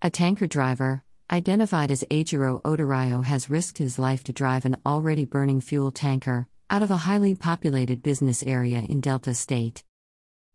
A 0.00 0.10
tanker 0.10 0.46
driver, 0.46 1.02
identified 1.28 1.90
as 1.90 2.04
Ajiro 2.08 2.62
Odarayo, 2.62 3.24
has 3.24 3.50
risked 3.50 3.78
his 3.78 3.98
life 3.98 4.22
to 4.24 4.32
drive 4.32 4.64
an 4.64 4.76
already 4.86 5.24
burning 5.24 5.60
fuel 5.60 5.90
tanker 5.90 6.46
out 6.70 6.84
of 6.84 6.92
a 6.92 6.98
highly 6.98 7.34
populated 7.34 8.00
business 8.00 8.44
area 8.44 8.84
in 8.88 9.00
Delta 9.00 9.34
State. 9.34 9.82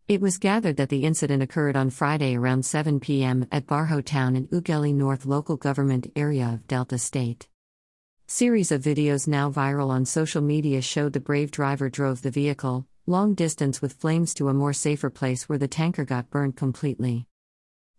It 0.08 0.22
was 0.22 0.38
gathered 0.38 0.78
that 0.78 0.88
the 0.88 1.04
incident 1.04 1.42
occurred 1.42 1.76
on 1.76 1.90
Friday 1.90 2.34
around 2.34 2.64
7 2.64 3.00
p.m. 3.00 3.46
at 3.52 3.66
Barho 3.66 4.02
Town 4.02 4.34
in 4.34 4.48
Ughelli 4.48 4.94
North 4.94 5.26
local 5.26 5.58
government 5.58 6.10
area 6.16 6.48
of 6.54 6.66
Delta 6.66 6.96
State. 6.96 7.46
Series 8.26 8.72
of 8.72 8.80
videos 8.80 9.28
now 9.28 9.50
viral 9.50 9.90
on 9.90 10.06
social 10.06 10.40
media 10.40 10.80
showed 10.80 11.12
the 11.12 11.20
brave 11.20 11.50
driver 11.50 11.90
drove 11.90 12.22
the 12.22 12.30
vehicle 12.30 12.86
long 13.06 13.34
distance 13.34 13.82
with 13.82 13.92
flames 13.92 14.32
to 14.32 14.48
a 14.48 14.54
more 14.54 14.72
safer 14.72 15.10
place 15.10 15.50
where 15.50 15.58
the 15.58 15.68
tanker 15.68 16.06
got 16.06 16.30
burned 16.30 16.56
completely. 16.56 17.26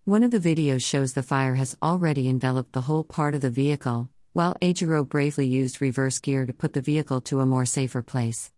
One 0.07 0.21
of 0.21 0.29
the 0.29 0.37
videos 0.37 0.83
shows 0.83 1.13
the 1.13 1.23
fire 1.23 1.55
has 1.55 1.75
already 1.81 2.29
enveloped 2.29 2.73
the 2.73 2.81
whole 2.81 3.03
part 3.03 3.33
of 3.33 3.41
the 3.41 3.49
vehicle, 3.49 4.07
while 4.33 4.55
Ajiro 4.61 5.03
bravely 5.03 5.47
used 5.47 5.81
reverse 5.81 6.19
gear 6.19 6.45
to 6.45 6.53
put 6.53 6.73
the 6.73 6.81
vehicle 6.81 7.21
to 7.21 7.39
a 7.39 7.45
more 7.47 7.65
safer 7.65 8.03
place. 8.03 8.51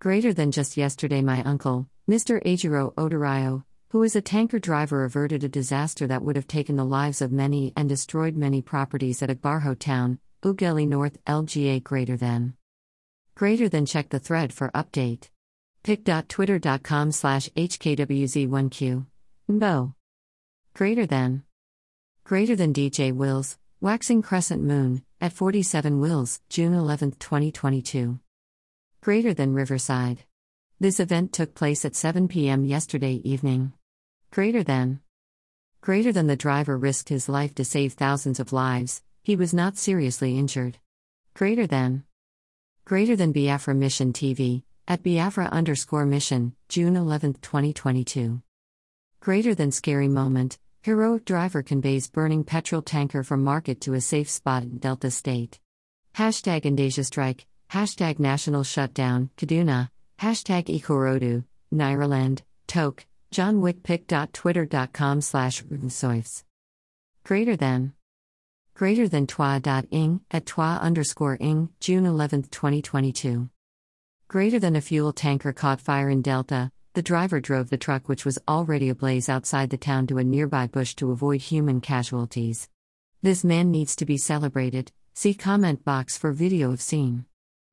Greater 0.00 0.34
than 0.34 0.50
just 0.50 0.76
yesterday, 0.76 1.22
my 1.22 1.44
uncle, 1.44 1.86
Mr. 2.10 2.42
Ajiro 2.44 2.92
Odarayo, 2.94 3.62
who 3.90 4.02
is 4.02 4.16
a 4.16 4.20
tanker 4.20 4.58
driver, 4.58 5.04
averted 5.04 5.44
a 5.44 5.48
disaster 5.48 6.08
that 6.08 6.22
would 6.22 6.34
have 6.34 6.48
taken 6.48 6.74
the 6.74 6.84
lives 6.84 7.22
of 7.22 7.30
many 7.30 7.72
and 7.76 7.88
destroyed 7.88 8.34
many 8.34 8.60
properties 8.60 9.22
at 9.22 9.30
Agbarho 9.30 9.78
town, 9.78 10.18
Ughelli 10.42 10.88
North 10.88 11.24
LGA 11.24 11.84
greater 11.84 12.16
than. 12.16 12.54
Greater 13.36 13.68
than 13.68 13.86
check 13.86 14.08
the 14.08 14.18
thread 14.18 14.52
for 14.52 14.72
update. 14.72 15.28
pic.twitter.com 15.84 17.12
slash 17.12 17.48
HKWZ1Q. 17.50 19.06
Bo. 19.48 19.94
Greater 20.74 21.06
than. 21.06 21.44
Greater 22.24 22.56
than 22.56 22.72
DJ 22.72 23.12
Wills, 23.12 23.58
Waxing 23.80 24.22
Crescent 24.22 24.60
Moon, 24.60 25.04
at 25.20 25.32
47 25.32 26.00
Wills, 26.00 26.40
June 26.48 26.74
11, 26.74 27.12
2022. 27.12 28.18
Greater 29.00 29.32
than 29.32 29.54
Riverside. 29.54 30.24
This 30.80 30.98
event 30.98 31.32
took 31.32 31.54
place 31.54 31.84
at 31.84 31.94
7 31.94 32.26
p.m. 32.26 32.64
yesterday 32.64 33.20
evening. 33.22 33.72
Greater 34.32 34.64
than. 34.64 34.98
Greater 35.80 36.10
than 36.10 36.26
the 36.26 36.34
driver 36.34 36.76
risked 36.76 37.08
his 37.08 37.28
life 37.28 37.54
to 37.54 37.64
save 37.64 37.92
thousands 37.92 38.40
of 38.40 38.52
lives, 38.52 39.00
he 39.22 39.36
was 39.36 39.54
not 39.54 39.76
seriously 39.76 40.36
injured. 40.36 40.78
Greater 41.34 41.68
than. 41.68 42.02
Greater 42.84 43.14
than 43.14 43.30
Biafra 43.30 43.76
Mission 43.76 44.12
TV, 44.12 44.64
at 44.88 45.04
Biafra 45.04 45.44
underscore 45.52 46.04
mission, 46.04 46.56
June 46.68 46.96
11, 46.96 47.34
2022. 47.34 48.42
Greater 49.20 49.54
than 49.54 49.70
scary 49.70 50.08
moment, 50.08 50.58
Heroic 50.84 51.24
driver 51.24 51.62
conveys 51.62 52.10
burning 52.10 52.44
petrol 52.44 52.82
tanker 52.82 53.22
from 53.22 53.42
market 53.42 53.80
to 53.80 53.94
a 53.94 54.02
safe 54.02 54.28
spot 54.28 54.64
in 54.64 54.76
Delta 54.76 55.10
State. 55.10 55.58
Hashtag 56.14 56.66
Indasia 56.66 57.04
Strike, 57.04 57.46
hashtag 57.70 58.18
National 58.18 58.64
Shutdown, 58.64 59.30
Kaduna, 59.38 59.88
hashtag 60.20 60.66
Ikorodu, 60.66 61.44
Nairaland, 61.72 62.42
Toke, 62.66 63.06
johnwickpick.twitter.com 63.32 65.22
slash. 65.22 65.64
Greater 67.24 67.56
than. 67.56 67.94
Greater 68.74 69.08
than 69.08 69.26
twa.ing, 69.26 70.20
at 70.30 70.44
twa 70.44 70.78
underscore 70.82 71.38
ing, 71.40 71.70
June 71.80 72.04
11, 72.04 72.42
2022. 72.50 73.48
Greater 74.28 74.58
than 74.58 74.76
a 74.76 74.82
fuel 74.82 75.14
tanker 75.14 75.54
caught 75.54 75.80
fire 75.80 76.10
in 76.10 76.20
Delta, 76.20 76.70
the 76.94 77.02
driver 77.02 77.40
drove 77.40 77.70
the 77.70 77.76
truck, 77.76 78.08
which 78.08 78.24
was 78.24 78.38
already 78.46 78.88
ablaze 78.88 79.28
outside 79.28 79.70
the 79.70 79.76
town, 79.76 80.06
to 80.06 80.18
a 80.18 80.24
nearby 80.24 80.68
bush 80.68 80.94
to 80.94 81.10
avoid 81.10 81.40
human 81.40 81.80
casualties. 81.80 82.68
This 83.20 83.42
man 83.42 83.72
needs 83.72 83.96
to 83.96 84.06
be 84.06 84.16
celebrated. 84.16 84.92
See 85.12 85.34
comment 85.34 85.84
box 85.84 86.16
for 86.16 86.32
video 86.32 86.70
of 86.70 86.80
scene. 86.80 87.26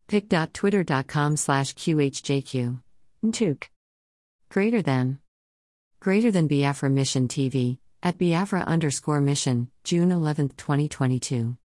pic.twitter.com 0.07 1.37
slash 1.37 1.75
QHJQ. 1.75 2.81
Ntuk. 3.23 3.63
Greater 4.49 4.81
than. 4.81 5.19
Greater 5.99 6.31
than 6.31 6.47
Biafra 6.47 6.89
Mission 6.89 7.27
TV, 7.27 7.77
at 8.01 8.17
Biafra 8.17 8.61
underscore 8.61 9.21
mission, 9.21 9.69
June 9.83 10.11
11, 10.11 10.49
2022. 10.57 11.57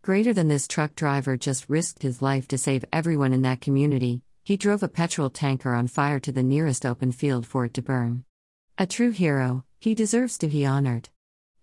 Greater 0.00 0.32
than 0.32 0.48
this 0.48 0.66
truck 0.66 0.94
driver 0.94 1.36
just 1.36 1.68
risked 1.68 2.02
his 2.02 2.22
life 2.22 2.48
to 2.48 2.56
save 2.56 2.84
everyone 2.90 3.34
in 3.34 3.42
that 3.42 3.60
community, 3.60 4.22
he 4.48 4.56
drove 4.56 4.82
a 4.82 4.88
petrol 4.88 5.28
tanker 5.28 5.74
on 5.74 5.86
fire 5.86 6.18
to 6.18 6.32
the 6.32 6.42
nearest 6.42 6.86
open 6.86 7.12
field 7.12 7.46
for 7.46 7.66
it 7.66 7.74
to 7.74 7.82
burn. 7.82 8.24
A 8.78 8.86
true 8.86 9.10
hero, 9.10 9.62
he 9.78 9.94
deserves 9.94 10.38
to 10.38 10.48
be 10.48 10.64
honored. 10.64 11.10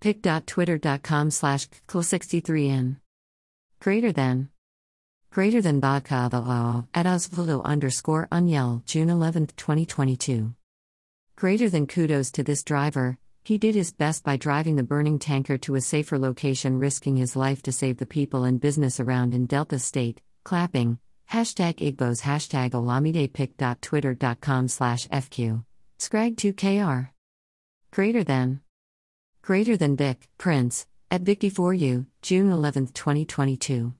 pic.twitter.com 0.02 1.32
slash 1.32 1.68
63n. 1.88 2.98
Greater 3.80 4.12
than. 4.12 4.50
Greater 5.32 5.64
than 5.64 5.82
vodka 5.82 6.30
at 6.94 7.08
Osvaldo 7.08 7.64
underscore 7.64 8.28
unyel, 8.32 8.84
June 8.86 9.10
11, 9.10 9.48
2022. 9.58 10.54
Greater 11.36 11.68
than 11.72 11.88
kudos 11.88 12.30
to 12.30 12.44
this 12.44 12.64
driver, 12.64 13.18
he 13.44 13.58
did 13.58 13.74
his 13.74 13.94
best 13.94 14.24
by 14.24 14.38
driving 14.38 14.76
the 14.76 14.84
burning 14.84 15.18
tanker 15.18 15.58
to 15.58 15.74
a 15.74 15.82
safer 15.82 16.20
location, 16.20 16.78
risking 16.78 17.18
his 17.18 17.36
life 17.36 17.64
to 17.64 17.72
save 17.72 17.98
the 17.98 18.06
people 18.06 18.44
and 18.44 18.62
business 18.62 19.00
around 19.00 19.34
in 19.34 19.48
Delta 19.48 19.80
State, 19.80 20.22
clapping, 20.44 21.00
Hashtag 21.32 21.78
Igbos 21.78 22.22
Hashtag 22.22 22.72
olamidepic.twitter.com 22.72 24.68
slash 24.68 25.08
FQ. 25.08 25.64
Scrag2KR. 26.00 27.10
Greater 27.92 28.24
than. 28.24 28.62
Greater 29.42 29.78
than 29.78 29.96
Vic, 29.96 30.28
Prince, 30.38 30.88
at 31.12 31.22
Vicky 31.22 31.50
for 31.50 31.74
you, 31.74 32.08
June 32.22 32.52
11, 32.52 32.88
2022. 32.88 33.94